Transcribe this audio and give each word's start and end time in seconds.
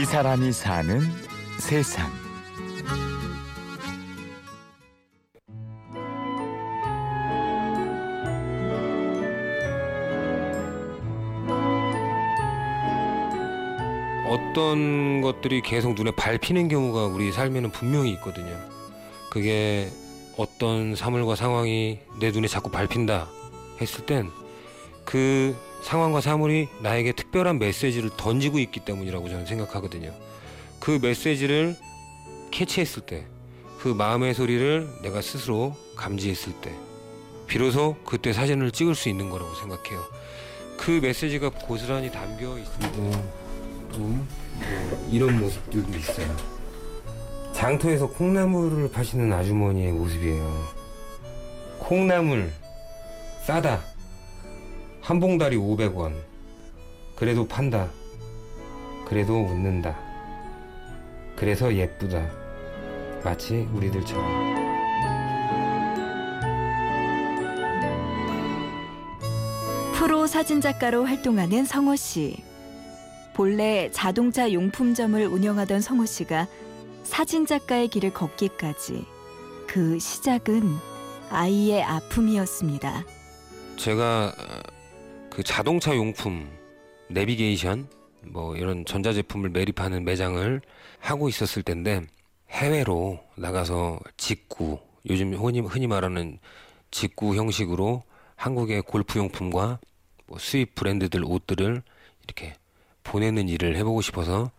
이 0.00 0.04
사람이 0.06 0.50
사는 0.50 0.98
세상. 1.58 2.10
어떤 14.26 15.20
것들이 15.20 15.60
계속 15.60 15.92
눈에 15.92 16.12
밟히는 16.12 16.68
경우가 16.68 17.04
우리 17.04 17.30
삶에는 17.30 17.70
분명히 17.70 18.12
있거든요. 18.12 18.56
그게 19.30 19.90
어떤 20.38 20.96
사물과 20.96 21.36
상황이 21.36 21.98
내 22.18 22.30
눈에 22.30 22.48
자꾸 22.48 22.70
밟힌다 22.70 23.28
했을 23.82 24.06
땐그 24.06 25.69
상황과 25.82 26.20
사물이 26.20 26.68
나에게 26.82 27.12
특별한 27.12 27.58
메시지를 27.58 28.10
던지고 28.16 28.58
있기 28.58 28.80
때문이라고 28.80 29.28
저는 29.28 29.46
생각하거든요. 29.46 30.12
그 30.78 30.98
메시지를 31.00 31.76
캐치했을 32.50 33.02
때, 33.02 33.26
그 33.78 33.88
마음의 33.88 34.34
소리를 34.34 34.88
내가 35.02 35.22
스스로 35.22 35.74
감지했을 35.96 36.52
때, 36.60 36.72
비로소 37.46 37.96
그때 38.04 38.32
사진을 38.32 38.70
찍을 38.70 38.94
수 38.94 39.08
있는 39.08 39.30
거라고 39.30 39.54
생각해요. 39.54 40.04
그 40.78 40.92
메시지가 41.02 41.50
고스란히 41.50 42.10
담겨 42.10 42.58
있습니다. 42.58 42.92
또뭐 43.92 44.26
이런 45.10 45.40
모습들도 45.40 45.98
있어요. 45.98 46.36
장터에서 47.52 48.06
콩나물을 48.08 48.90
파시는 48.90 49.32
아주머니의 49.32 49.92
모습이에요. 49.92 50.68
콩나물 51.80 52.52
싸다. 53.44 53.89
한 55.10 55.18
봉다리 55.18 55.56
500원. 55.56 56.14
그래도 57.16 57.44
판다. 57.44 57.90
그래도 59.08 59.40
웃는다. 59.42 59.98
그래서 61.34 61.74
예쁘다. 61.74 62.30
마치 63.24 63.68
우리들처럼. 63.74 64.24
프로 69.94 70.28
사진작가로 70.28 71.04
활동하는 71.04 71.64
성호 71.64 71.96
씨. 71.96 72.44
본래 73.34 73.90
자동차 73.90 74.52
용품점을 74.52 75.26
운영하던 75.26 75.80
성호 75.80 76.06
씨가 76.06 76.46
사진작가의 77.02 77.88
길을 77.88 78.12
걷기까지 78.12 79.04
그 79.66 79.98
시작은 79.98 80.62
아이의 81.30 81.82
아픔이었습니다. 81.82 83.02
제가 83.80 84.34
어, 84.38 84.59
그 85.40 85.44
자동차 85.44 85.96
용품, 85.96 86.50
내비게이션, 87.08 87.88
뭐 88.26 88.56
이런 88.56 88.84
전자제품을 88.84 89.48
매립하는 89.48 90.04
매장을 90.04 90.60
하고 90.98 91.30
있었을 91.30 91.62
텐데 91.62 92.02
해외로 92.50 93.18
나가서 93.36 94.00
직구, 94.18 94.78
요즘 95.08 95.32
흔히, 95.32 95.60
흔히 95.60 95.86
말하는 95.86 96.38
직구 96.90 97.36
형식으로 97.36 98.02
한국의 98.36 98.82
골프용품과 98.82 99.80
뭐 100.26 100.38
수입 100.38 100.74
브랜드들 100.74 101.24
옷들을 101.24 101.82
이렇게 102.24 102.52
보내는 103.02 103.48
일을 103.48 103.76
해보고 103.76 104.02
싶어서 104.02 104.50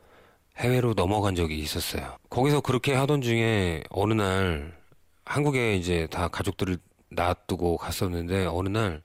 해외로 0.57 0.95
넘어간 0.95 1.35
적이 1.35 1.59
있었어요. 1.59 2.17
거기서 2.31 2.61
그렇게 2.61 2.95
하던 2.95 3.21
중에 3.21 3.83
어느 3.91 4.13
날 4.13 4.75
한국에 5.25 5.75
이제 5.75 6.07
다 6.09 6.27
가족들을 6.27 6.79
놔두고 7.11 7.77
갔었는데 7.77 8.47
어느 8.47 8.69
날 8.69 9.03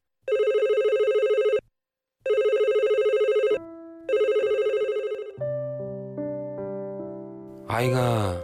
아이가 7.76 8.40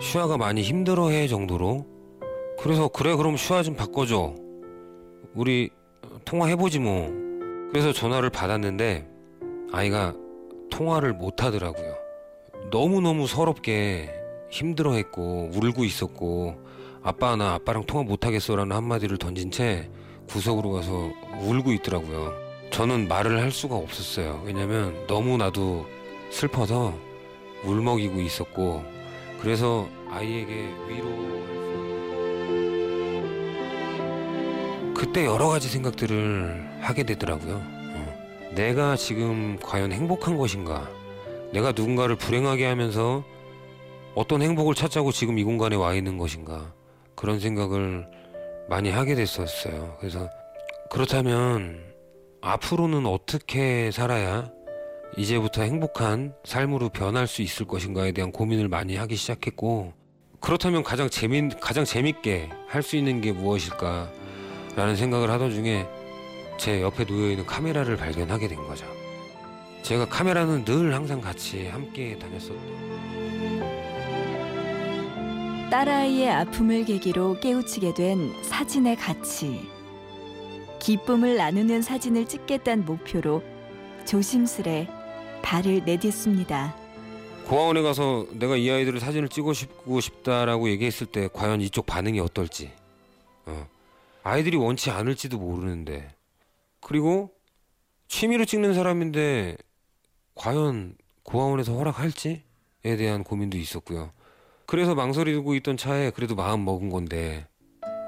슈아가 0.00 0.36
많이 0.36 0.62
힘들어해 0.62 1.26
정도로. 1.26 1.84
그래서 2.60 2.86
그래 2.86 3.16
그럼 3.16 3.36
슈아 3.36 3.64
좀 3.64 3.74
바꿔줘. 3.74 4.32
우리 5.34 5.70
통화해보지 6.24 6.78
뭐. 6.78 7.10
그래서 7.72 7.92
전화를 7.92 8.30
받았는데 8.30 9.08
아이가 9.72 10.14
통화를 10.70 11.14
못 11.14 11.42
하더라고요. 11.42 11.96
너무너무 12.70 13.26
서럽게 13.26 14.08
힘들어했고 14.50 15.50
울고 15.52 15.82
있었고 15.82 16.54
아빠 17.02 17.34
나 17.34 17.54
아빠랑 17.54 17.86
통화 17.86 18.04
못 18.04 18.24
하겠어라는 18.24 18.76
한마디를 18.76 19.18
던진 19.18 19.50
채 19.50 19.90
구석으로 20.28 20.70
가서 20.70 21.10
울고 21.40 21.72
있더라고요. 21.72 22.32
저는 22.70 23.08
말을 23.08 23.42
할 23.42 23.50
수가 23.50 23.74
없었어요. 23.74 24.42
왜냐면 24.44 24.94
너무 25.08 25.36
나도 25.36 25.86
슬퍼서 26.30 27.05
울먹이고 27.66 28.20
있었고 28.20 28.84
그래서 29.40 29.88
아이에게 30.10 30.68
위로 30.88 31.36
그때 34.94 35.26
여러 35.26 35.48
가지 35.48 35.68
생각들을 35.68 36.78
하게 36.80 37.02
되더라고요. 37.02 37.56
어. 37.56 38.52
내가 38.54 38.96
지금 38.96 39.58
과연 39.62 39.92
행복한 39.92 40.38
것인가? 40.38 40.88
내가 41.52 41.72
누군가를 41.72 42.16
불행하게 42.16 42.64
하면서 42.66 43.22
어떤 44.14 44.40
행복을 44.40 44.74
찾자고 44.74 45.12
지금 45.12 45.38
이 45.38 45.44
공간에 45.44 45.76
와 45.76 45.94
있는 45.94 46.16
것인가? 46.16 46.72
그런 47.14 47.40
생각을 47.40 48.06
많이 48.68 48.90
하게 48.90 49.14
됐었어요. 49.14 49.96
그래서 50.00 50.28
그렇다면 50.90 51.84
앞으로는 52.40 53.06
어떻게 53.06 53.90
살아야 53.90 54.50
이제부터 55.16 55.62
행복한 55.62 56.34
삶으로 56.44 56.88
변할 56.90 57.26
수 57.26 57.42
있을 57.42 57.66
것인가에 57.66 58.12
대한 58.12 58.32
고민을 58.32 58.68
많이 58.68 58.96
하기 58.96 59.16
시작했고 59.16 59.92
그렇다면 60.40 60.82
가장 60.82 61.08
재미 61.08 61.48
가장 61.60 61.84
재밌게 61.84 62.50
할 62.68 62.82
수 62.82 62.96
있는 62.96 63.20
게 63.20 63.32
무엇일까라는 63.32 64.96
생각을 64.96 65.30
하던 65.30 65.50
중에 65.50 65.86
제 66.58 66.82
옆에 66.82 67.04
놓여 67.04 67.30
있는 67.30 67.46
카메라를 67.46 67.96
발견하게 67.96 68.48
된 68.48 68.58
거죠. 68.58 68.86
제가 69.82 70.06
카메라는 70.06 70.64
늘 70.64 70.94
항상 70.94 71.20
같이 71.20 71.66
함께 71.68 72.18
다녔었던 72.18 73.76
딸아이의 75.70 76.30
아픔을 76.30 76.84
계기로 76.84 77.40
깨우치게 77.40 77.94
된 77.94 78.32
사진의 78.42 78.96
가치. 78.96 79.68
기쁨을 80.78 81.36
나누는 81.36 81.82
사진을 81.82 82.26
찍겠다는 82.26 82.84
목표로 82.84 83.42
조심스레 84.04 84.86
발을 85.46 85.84
내딛습니다. 85.84 86.74
고아원에 87.46 87.80
가서 87.80 88.26
내가 88.32 88.56
이 88.56 88.68
아이들을 88.68 88.98
사진을 88.98 89.28
찍고 89.28 89.52
싶다라고 90.00 90.68
얘기했을 90.70 91.06
때 91.06 91.28
과연 91.32 91.60
이쪽 91.60 91.86
반응이 91.86 92.18
어떨지 92.18 92.72
어. 93.44 93.68
아이들이 94.24 94.56
원치 94.56 94.90
않을지도 94.90 95.38
모르는데 95.38 96.12
그리고 96.80 97.30
취미로 98.08 98.44
찍는 98.44 98.74
사람인데 98.74 99.56
과연 100.34 100.96
고아원에서 101.22 101.74
허락할지에 101.74 102.42
대한 102.82 103.22
고민도 103.22 103.56
있었고요. 103.56 104.10
그래서 104.66 104.96
망설이고 104.96 105.54
있던 105.54 105.76
차에 105.76 106.10
그래도 106.10 106.34
마음 106.34 106.64
먹은 106.64 106.90
건데 106.90 107.46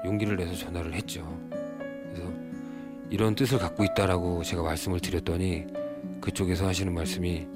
용기를 0.03 0.35
내서 0.35 0.53
전화를 0.55 0.93
했죠. 0.93 1.21
그래서 1.49 2.33
이런 3.09 3.33
뜻을 3.33 3.59
갖고 3.59 3.85
있다라고 3.85 4.43
제가 4.43 4.61
말씀을 4.61 4.99
드렸더니 4.99 5.79
그쪽에서 6.21 6.67
하시는 6.67 6.93
말씀이 6.93 7.47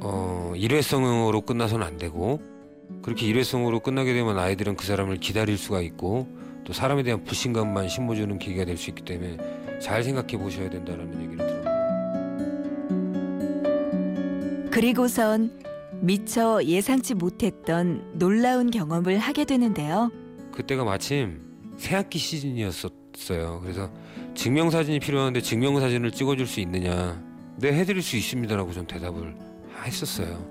어, 0.00 0.52
일회성으로 0.56 1.40
끝나서는 1.42 1.86
안 1.86 1.96
되고 1.96 2.40
그렇게 3.02 3.26
일회성으로 3.26 3.80
끝나게 3.80 4.14
되면 4.14 4.38
아이들은 4.38 4.76
그 4.76 4.86
사람을 4.86 5.18
기다릴 5.18 5.56
수가 5.58 5.80
있고 5.82 6.28
또 6.64 6.72
사람에 6.72 7.02
대한 7.02 7.22
불신감만 7.24 7.88
심어주는 7.88 8.38
계기가 8.38 8.64
될 8.64 8.76
수 8.76 8.90
있기 8.90 9.02
때문에 9.04 9.36
잘 9.80 10.02
생각해 10.02 10.36
보셔야 10.36 10.68
된다라는 10.70 11.22
얘기를 11.22 11.46
들었고 11.46 11.66
그리고선 14.70 15.50
미처 16.00 16.62
예상치 16.62 17.14
못했던 17.14 18.04
놀라운 18.12 18.70
경험을 18.70 19.18
하게 19.18 19.44
되는데요. 19.44 20.10
그때가 20.52 20.84
마침 20.84 21.40
새학기 21.78 22.18
시즌이었었어요. 22.18 23.60
그래서 23.62 23.90
증명사진이 24.34 25.00
필요한데 25.00 25.40
증명사진을 25.40 26.10
찍어줄 26.10 26.46
수 26.46 26.60
있느냐 26.60 27.22
네 27.58 27.72
해드릴 27.72 28.02
수 28.02 28.16
있습니다라고 28.16 28.72
전 28.72 28.86
대답을 28.86 29.34
했었어요. 29.84 30.44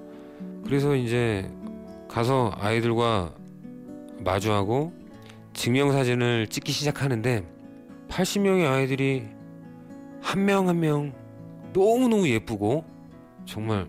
그래서 0.63 0.95
이제 0.95 1.49
가서 2.07 2.51
아이들과 2.59 3.33
마주하고 4.19 4.93
증명사진을 5.53 6.47
찍기 6.47 6.71
시작하는데 6.71 7.45
80명의 8.09 8.65
아이들이 8.69 9.23
한 10.21 10.45
명 10.45 10.67
한 10.67 10.79
명 10.79 11.13
너무너무 11.73 12.27
예쁘고 12.29 12.83
정말 13.45 13.87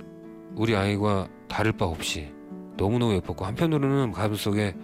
우리 0.55 0.77
아이와 0.77 1.29
다를 1.49 1.73
바 1.73 1.87
없이 1.87 2.29
너무너무 2.77 3.15
예뻤고 3.15 3.45
한편으로는 3.45 4.13
가슴 4.13 4.35
속에 4.35 4.75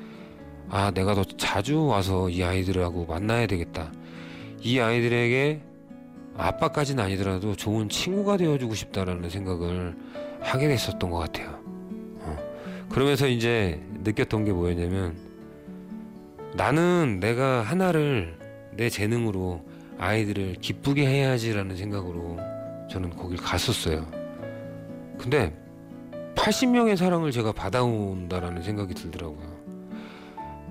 아 0.70 0.90
내가 0.92 1.14
더 1.14 1.24
자주 1.24 1.84
와서 1.84 2.30
이 2.30 2.42
아이들하고 2.42 3.04
만나야 3.06 3.46
되겠다 3.46 3.92
이 4.62 4.78
아이들에게 4.78 5.60
아빠까지는 6.36 7.04
아니더라도 7.04 7.54
좋은 7.54 7.88
친구가 7.88 8.36
되어주고 8.36 8.74
싶다라는 8.74 9.30
생각을 9.30 9.96
하게 10.40 10.68
됐었던 10.68 11.10
것 11.10 11.18
같아요. 11.18 11.60
그러면서 12.88 13.26
이제 13.26 13.80
느꼈던 14.02 14.44
게 14.44 14.52
뭐였냐면 14.52 15.16
나는 16.54 17.20
내가 17.20 17.62
하나를 17.62 18.38
내 18.72 18.90
재능으로 18.90 19.64
아이들을 19.98 20.56
기쁘게 20.60 21.06
해야지라는 21.06 21.76
생각으로 21.76 22.38
저는 22.90 23.10
거길 23.10 23.38
갔었어요. 23.38 24.06
근데 25.16 25.56
80명의 26.34 26.96
사랑을 26.96 27.30
제가 27.30 27.52
받아온다라는 27.52 28.62
생각이 28.62 28.94
들더라고요. 28.94 29.52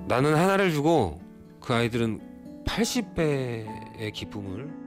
나는 0.08 0.36
하나를 0.36 0.72
주고 0.72 1.22
그 1.60 1.74
아이들은 1.74 2.20
80배의 2.66 4.14
기쁨을 4.14 4.81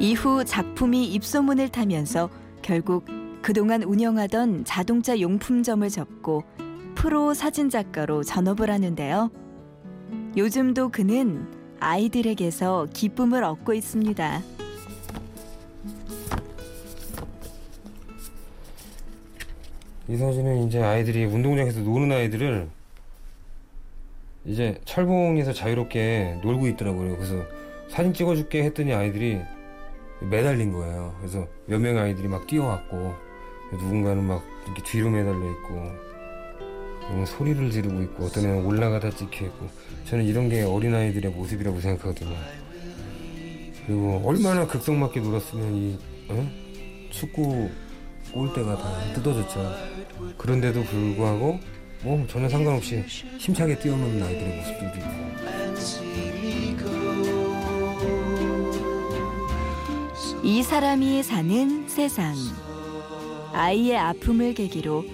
이후 0.00 0.46
작품이 0.46 1.12
입소문을 1.12 1.68
타면서 1.68 2.30
결국 2.62 3.04
그동안 3.42 3.82
운영하던 3.82 4.64
자동차 4.64 5.20
용품점을 5.20 5.86
접고 5.90 6.42
프로 6.94 7.34
사진작가로 7.34 8.22
전업을 8.24 8.70
하는데요. 8.70 9.30
요즘도 10.38 10.88
그는 10.88 11.46
아이들에게서 11.80 12.88
기쁨을 12.94 13.44
얻고 13.44 13.74
있습니다. 13.74 14.42
이 20.08 20.16
사진은 20.16 20.66
이제 20.66 20.82
아이들이 20.82 21.26
운동장에서 21.26 21.80
노는 21.80 22.10
아이들을 22.10 22.68
이제 24.46 24.80
철봉에서 24.86 25.52
자유롭게 25.52 26.40
놀고 26.42 26.68
있더라고요. 26.68 27.16
그래서 27.16 27.34
사진 27.88 28.14
찍어줄게 28.14 28.64
했더니 28.64 28.94
아이들이 28.94 29.40
매달린 30.20 30.72
거예요. 30.72 31.14
그래서 31.18 31.46
몇 31.66 31.80
명 31.80 31.96
아이들이 31.98 32.28
막 32.28 32.46
뛰어왔고 32.46 33.14
누군가는 33.72 34.22
막 34.22 34.42
이렇게 34.66 34.82
뒤로 34.82 35.10
매달려 35.10 35.38
있고 35.38 35.90
음, 37.10 37.24
소리를 37.26 37.70
지르고 37.70 38.02
있고 38.02 38.24
어떤 38.26 38.44
애는 38.44 38.64
올라가다 38.64 39.10
찍혀 39.10 39.46
있고 39.46 39.66
저는 40.04 40.24
이런 40.24 40.48
게 40.48 40.62
어린 40.62 40.94
아이들의 40.94 41.30
모습이라고 41.32 41.80
생각하거든요. 41.80 42.36
그리고 43.86 44.22
얼마나 44.24 44.66
극성맞게 44.66 45.20
놀았으면 45.20 45.74
이 45.74 45.98
어? 46.28 46.48
축구 47.10 47.68
골대가 48.32 48.76
다 48.76 49.12
뜯어졌죠. 49.14 49.74
그런데도 50.38 50.82
불구하고 50.84 51.58
뭐 52.02 52.26
전혀 52.28 52.48
상관없이 52.48 53.00
힘차게 53.38 53.78
뛰어노는 53.78 54.22
아이들의 54.22 54.56
모습들도 54.56 54.98
있고 54.98 56.49
이 60.42 60.62
사람이 60.62 61.22
사는 61.22 61.88
세상. 61.88 62.34
아이의 63.52 63.98
아픔을 63.98 64.54
계기로 64.54 65.04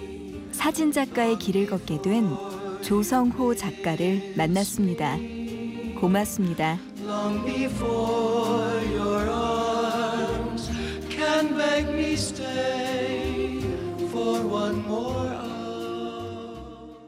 사진 0.51 0.91
작가의 0.91 1.37
길을 1.37 1.67
걷게 1.67 2.01
된 2.01 2.29
조성호 2.81 3.55
작가를 3.55 4.33
만났습니다. 4.37 5.17
고맙습니다. 5.99 6.79
can 11.09 11.57
beg 11.57 11.87
me 11.89 12.13
stay 12.13 12.76